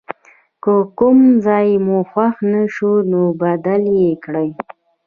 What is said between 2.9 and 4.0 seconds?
نو بدل